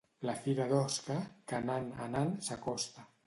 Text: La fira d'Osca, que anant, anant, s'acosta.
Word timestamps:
La 0.27 0.33
fira 0.45 0.65
d'Osca, 0.71 1.17
que 1.51 1.59
anant, 1.59 1.87
anant, 2.09 2.35
s'acosta. 2.49 3.09